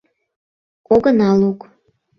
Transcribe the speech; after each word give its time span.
Огына 0.93 1.29
лук! 1.41 1.59